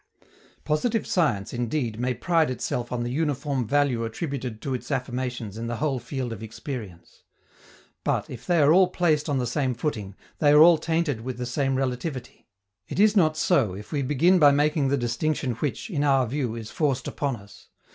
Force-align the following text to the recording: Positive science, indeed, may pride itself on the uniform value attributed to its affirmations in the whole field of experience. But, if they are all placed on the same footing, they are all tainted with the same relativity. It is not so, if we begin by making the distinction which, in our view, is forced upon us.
Positive 0.63 1.05
science, 1.05 1.53
indeed, 1.53 1.99
may 1.99 2.15
pride 2.15 2.49
itself 2.49 2.91
on 2.91 3.03
the 3.03 3.11
uniform 3.11 3.67
value 3.67 4.03
attributed 4.03 4.59
to 4.63 4.73
its 4.73 4.89
affirmations 4.89 5.59
in 5.59 5.67
the 5.67 5.75
whole 5.75 5.99
field 5.99 6.33
of 6.33 6.41
experience. 6.41 7.21
But, 8.03 8.27
if 8.27 8.47
they 8.47 8.63
are 8.63 8.73
all 8.73 8.87
placed 8.87 9.29
on 9.29 9.37
the 9.37 9.45
same 9.45 9.75
footing, 9.75 10.15
they 10.39 10.53
are 10.53 10.63
all 10.63 10.79
tainted 10.79 11.21
with 11.21 11.37
the 11.37 11.45
same 11.45 11.75
relativity. 11.75 12.47
It 12.87 12.99
is 12.99 13.15
not 13.15 13.37
so, 13.37 13.75
if 13.75 13.91
we 13.91 14.01
begin 14.01 14.39
by 14.39 14.49
making 14.49 14.87
the 14.87 14.97
distinction 14.97 15.51
which, 15.57 15.87
in 15.91 16.03
our 16.03 16.25
view, 16.25 16.55
is 16.55 16.71
forced 16.71 17.07
upon 17.07 17.35
us. 17.35 17.67